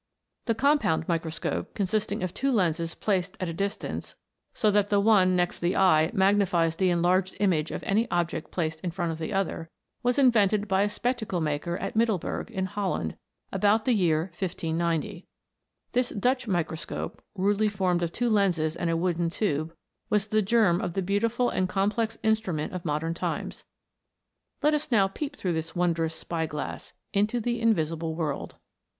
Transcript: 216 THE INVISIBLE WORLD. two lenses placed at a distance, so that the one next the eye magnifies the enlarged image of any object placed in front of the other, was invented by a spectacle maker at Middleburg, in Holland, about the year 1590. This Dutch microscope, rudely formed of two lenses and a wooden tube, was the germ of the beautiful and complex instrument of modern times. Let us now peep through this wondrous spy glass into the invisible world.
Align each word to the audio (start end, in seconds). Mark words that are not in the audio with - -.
216 0.47 1.01
THE 1.05 1.13
INVISIBLE 1.13 1.51
WORLD. 2.17 2.33
two 2.33 2.51
lenses 2.51 2.95
placed 2.95 3.37
at 3.39 3.47
a 3.47 3.53
distance, 3.53 4.15
so 4.51 4.71
that 4.71 4.89
the 4.89 4.99
one 4.99 5.35
next 5.35 5.59
the 5.59 5.75
eye 5.75 6.09
magnifies 6.11 6.75
the 6.77 6.89
enlarged 6.89 7.37
image 7.39 7.69
of 7.69 7.83
any 7.83 8.09
object 8.09 8.49
placed 8.49 8.81
in 8.81 8.89
front 8.89 9.11
of 9.11 9.19
the 9.19 9.31
other, 9.31 9.69
was 10.01 10.17
invented 10.17 10.67
by 10.67 10.81
a 10.81 10.89
spectacle 10.89 11.39
maker 11.39 11.77
at 11.77 11.95
Middleburg, 11.95 12.49
in 12.49 12.65
Holland, 12.65 13.15
about 13.51 13.85
the 13.85 13.93
year 13.93 14.31
1590. 14.39 15.27
This 15.91 16.09
Dutch 16.09 16.47
microscope, 16.47 17.21
rudely 17.35 17.69
formed 17.69 18.01
of 18.01 18.11
two 18.11 18.27
lenses 18.27 18.75
and 18.75 18.89
a 18.89 18.97
wooden 18.97 19.29
tube, 19.29 19.71
was 20.09 20.29
the 20.29 20.41
germ 20.41 20.81
of 20.81 20.95
the 20.95 21.03
beautiful 21.03 21.51
and 21.51 21.69
complex 21.69 22.17
instrument 22.23 22.73
of 22.73 22.83
modern 22.83 23.13
times. 23.13 23.65
Let 24.63 24.73
us 24.73 24.89
now 24.89 25.07
peep 25.09 25.35
through 25.35 25.53
this 25.53 25.75
wondrous 25.75 26.15
spy 26.15 26.47
glass 26.47 26.93
into 27.13 27.39
the 27.39 27.61
invisible 27.61 28.15
world. 28.15 28.55